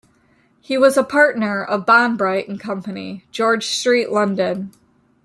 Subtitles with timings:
[0.59, 4.71] He was a partner of Bonbright and Company, George Street, London.